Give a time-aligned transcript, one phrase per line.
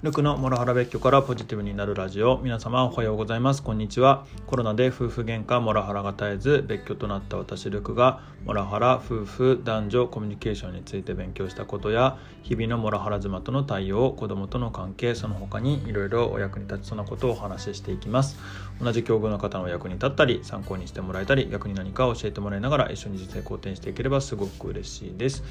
[0.00, 2.38] ルクのモラハラ別居からポジティブになるラジオ。
[2.38, 3.64] 皆様おはようございます。
[3.64, 4.26] こんにちは。
[4.46, 18.38] コロナで夫婦喧嘩モラハラが絶えず別居となった私ルクがモラハラ夫婦男女コミュニケーションについて勉強したことや日々のモラハラ妻との対応子供との関係その他にいろいろお役に立ちそうなことをお話ししていきます。
[18.80, 25.42] 同じ境遇の方の役に立ったり参考にしてもらえたり逆に何か教えてもらいながら一緒に人生好転していければすごく嬉しいです。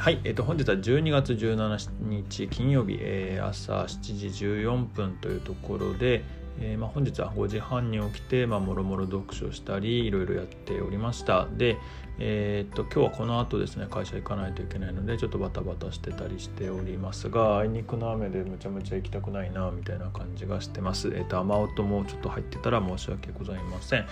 [0.00, 6.24] はい、えー、と本日は12月17日金曜日、えー、朝7時14分というところで、
[6.58, 11.78] えー、まあ、本日は5時半に起きて、まあ、もろもろ読書したりいろいろやっておりましたで、
[12.18, 21.08] えー、っと今日はこの後ですね会社行かないといけないのでちょっとバタバタしてたりしておりますがあいにくの雨でむちゃむちゃ行きたくないなみたいな感じがしてます。
[21.08, 24.06] えー、っと雨音もちょっと入ってたら申し訳ございません。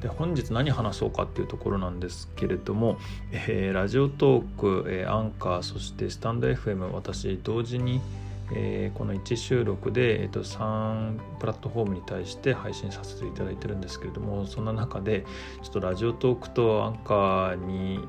[0.00, 2.98] で本日何話そうかっていうところなんですけれども、
[3.30, 8.00] えー、ラジオトーク、えアンカーそしてスタンド FM 私同時に
[8.54, 15.24] えー、この1収録で、えー、と3プラットフォームに対して配信させていただいてるんですけれどもそんな中で
[15.62, 18.00] ちょっとラジオトークとアンカーに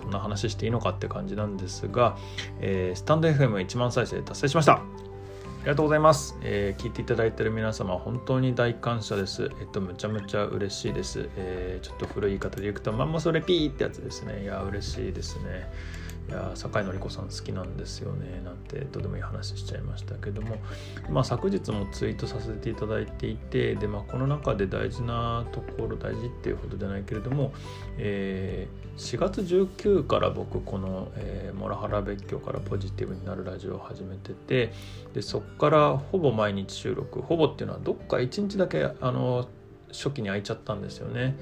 [0.00, 2.16] こんな話していいのかって感じなんですが、
[2.60, 4.82] えー、スタンド FM1 万再生達成しました。
[5.60, 9.50] ありがとうございます、えー、聞いていただいている皆様本当に大感謝です。
[9.60, 14.44] えっとむちゃむちゃ嬉しいです、えー、ちょっと古い言い方で言うとまんまそれピーってやつですね。
[14.44, 15.70] いや嬉しいですね。
[16.30, 20.58] いや酒井紀子さん好きなんですよねなんてどうでもいい話しちゃいましたけども、
[21.10, 27.52] まあ、昨日もツイートさせていただいていてで、まあ、この中で大事なところ大事っていうほどじゃないけれども、
[27.98, 34.72] えー、4月19から僕この、えー、モラハラ別居からポジティブになるラジオを始めてて
[35.12, 39.48] でそこからほぼ毎日収録ほぼっていうのはどっか1日だけあの
[39.92, 41.36] 初期に空いちゃったんですよね。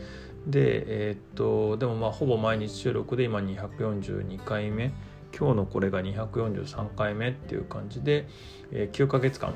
[0.48, 4.92] で、えー、っとでもまあほぼ毎日収録で今242回目。
[5.36, 8.26] 今日のこれが243回目っていう感じで、
[8.72, 9.52] えー、9ヶ月間、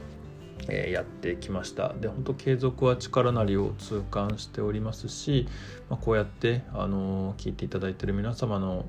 [0.69, 1.95] えー、やってきました。
[1.95, 5.49] で本当継続は力なりを痛感しておりますし、
[5.89, 8.85] まあ、こうやって、あの聞いていただいてる皆様の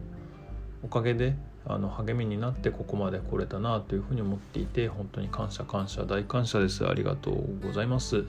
[0.83, 1.35] おかげで
[1.65, 6.85] あの励みになってここまで来れたなというふうに思っていて本当に感謝感謝大感謝です。
[6.85, 8.25] ありがとうございます。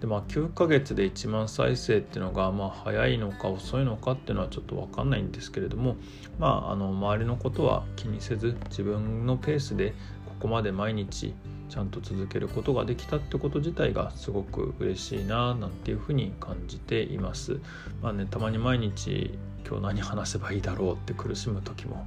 [0.00, 5.96] でまあ9ヶ月で1万再生っていうのがまあ早いのか遅いのかっていうのはちょっと分かんないんですけれども
[6.38, 9.94] まああの周りのことは気にせず自分のペースで
[10.26, 11.34] ここまで毎日
[11.68, 17.58] ちゃんと続けることができたってこと自体がすごく嬉しいななんていうふうに感じています。
[18.02, 19.36] まあねたまに毎日
[19.66, 22.06] 今日何話せばいいだろうって苦しむ時も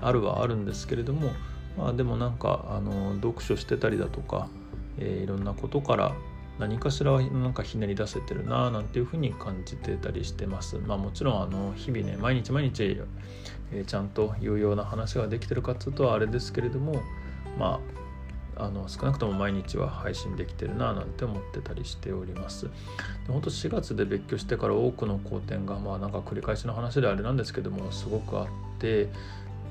[0.00, 1.30] あるはあるんですけれども
[1.76, 4.48] まあでもなんかあの読書してたりだとか、
[4.98, 6.12] えー、いろんなことから
[6.58, 10.78] 何かしらなんかひねり出せてるななんていうふうに感じてたりしてます。
[10.78, 13.00] まあもちろんあの日々ね毎日毎日、
[13.86, 17.02] ちゃんと有用な話ができてるかっつうとあれですけれども
[17.58, 17.80] ま
[18.56, 22.66] ああの少なくとも毎日は配信できてるななんて思ってたりしております。
[22.66, 22.70] で
[23.28, 28.46] 本当4月で別居してから多くの好転がまあなんか繰り返しの話であれなんですけどもすごくあっ
[28.78, 29.08] て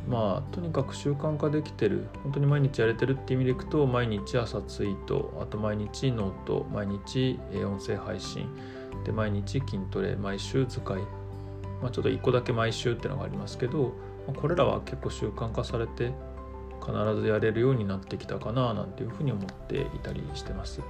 [0.08, 8.48] まあとにかく習慣化できてる本当に毎日やれてるって意味でいくと毎日朝ツイートあと毎日ノート毎日音声配信
[9.06, 11.02] で毎日筋トレ毎週使い、
[11.82, 13.94] まあ、ちょっと1個だけ毎週っていうのがありますけど
[14.36, 16.12] これらは結構習慣化されて
[16.82, 16.92] 必
[17.22, 20.82] ずやれるようになってきたかななんていうふうに思っていたりしてます。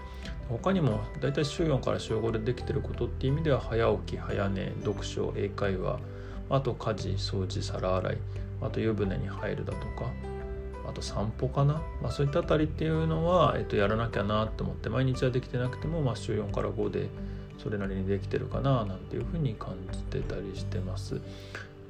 [0.50, 6.00] 他にもだいたい週4から週5でできてることっていう意味では早起き早寝読書英会話
[6.50, 8.18] あと家事掃除皿洗い
[8.66, 10.12] あと湯船に入るだとか
[10.88, 17.08] あと散歩かな、まあ、そういったあたりっていうのは、えっと、やらなきゃなと思って毎日はできてなくても、まあ、週4から5で
[17.58, 21.22] それなりにできてるかななんていうふうに感じてたりしてます。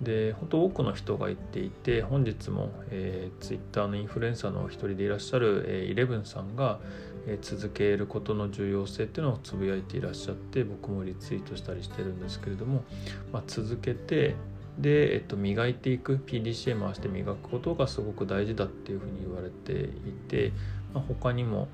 [0.01, 6.79] で本当多くの人が言っていて本日も、えー、Twitter のインフルエンサーの一人でいらっしゃる、えー、イレブンさんが、
[7.27, 12.83] えー、続けることの重要性っていうのをつぶやいていらっしゃって僕もリツイートしたりしてるんですけれども、
[13.31, 14.35] まあ、続けて
[14.77, 20.51] で、えっと、磨いていく PDCA 回して磨くことがすごく大事だっていうふうに言われていて、
[20.93, 21.67] まあ、他にも、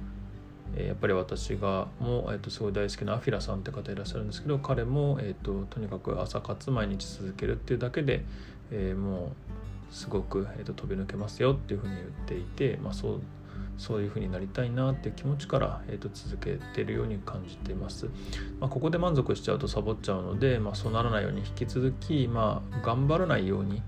[0.75, 8.23] え、やっぱり私がも、えっと、すごい大好きなアフィラさんって方いらっしゃるんですけど彼も、えっと、とにかく朝活毎日続けるっていうだけで、
[8.71, 9.31] えー、も
[9.91, 13.21] うすごく、えっと、飛び抜けますよっていうふうに言っていて、まあ、そう
[13.79, 18.07] そういうふうになりたいなっていう気持ちから、えー、と続けてるように感じています。
[18.59, 23.81] まあ、ここで満足しちゃうとサボっちゃうので、まあ、そうならないように引き続き、まあ、頑張らないように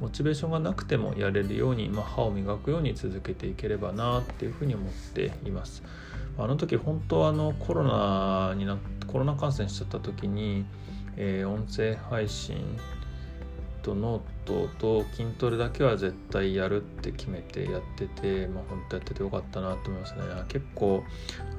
[0.00, 5.82] モチベーションがなくてもやれるように、まあ、歯を磨くように続けていければなっていうふうに思っています。
[6.36, 8.76] あの時本当あのコロナにな
[9.06, 10.64] コロナ感染しちゃった時に、
[11.16, 12.56] えー、音声配信
[13.84, 20.20] とノートと筋トレだけは絶対やるって決めてやってて、まあ、本当やっててよかったなと思いますね。
[20.48, 21.04] 結構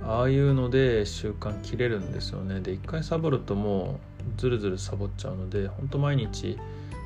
[0.03, 2.59] ああいうので習慣切れるんですよね。
[2.59, 3.99] で一回サボるとも
[4.37, 6.57] うずるずるサボっちゃうので本当毎日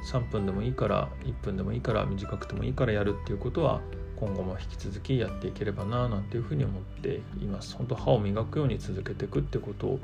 [0.10, 3.82] 3分でもいいから1分でもいいから短くてもいいからやるっていうことは
[4.16, 7.76] 今後も引き続きやっていければななんていうふうに思っています。
[7.76, 10.00] 本当歯を磨くように続けていくってことを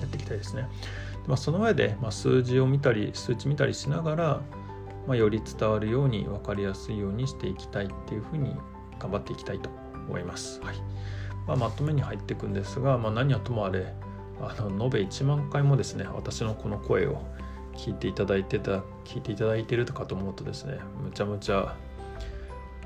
[0.00, 0.68] やっていきたいですね、
[1.26, 4.40] まあ、その上で、まあ、数字を見たり数値見たりしながら、
[5.06, 8.56] まあ、より伝わるように分かりやすいようにしていきたいっていうふうに
[8.98, 9.70] 頑張っていきたいと
[10.08, 10.76] 思います、はい。
[11.46, 13.92] まあ、まとめに入っていくんですが、まあ、何はともあれ
[14.40, 17.22] あの延べ1万回もですね私のこの声を
[17.74, 21.76] 聞いていただいてた聞いていただいているかと思うとですねむちゃむちゃ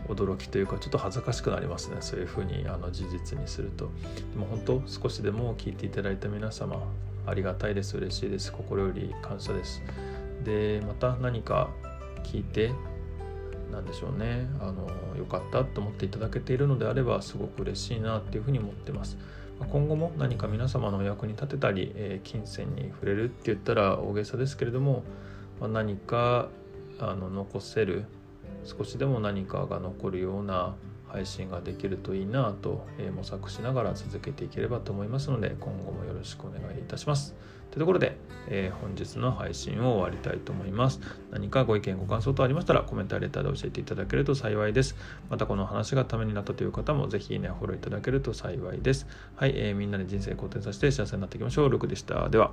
[0.09, 1.99] 驚きというかちょっと恥ずかしくなりますね。
[2.01, 3.91] そういうふうにあの事実にすると。
[4.33, 6.83] でも本当少しでも聞いていただいた皆様
[7.27, 7.97] ありがたいです。
[7.97, 8.53] 嬉しいです。
[8.53, 9.83] 心より感謝です。
[10.45, 11.71] でまた何か
[12.25, 12.73] 聞いて
[13.71, 14.49] 何でしょうね。
[14.61, 19.19] あのよかったと思っていただけているのであればすごく嬉しいなっていうふうに思ってます。
[19.69, 25.03] 今後も何か皆様のお役に立てたり、えー、金銭に触れるって言ったら大げさですけれども、
[25.61, 26.49] まあ、何か
[26.99, 28.07] あの残せる
[28.65, 30.75] 少しでも何かが残るような
[31.13, 37.35] 配信ができるといいなと、え、模索しながら続けていければと思いますので今後もよろしくお願いいたします。
[37.71, 38.17] というところで、
[38.49, 41.01] えー、本日の配信を終わりたいと思います。
[41.31, 44.97] 何かご意見ご感想等ありましたらコメントやレターで教えていただけると幸いです。
[45.29, 49.07] またこの話がためになったという方もぜひねフォローいただけると幸いです。
[49.37, 51.69] はい、えー、みんなで人生好転させて幸せになっていきましょう。
[51.69, 52.29] ルクでした。
[52.29, 52.53] では。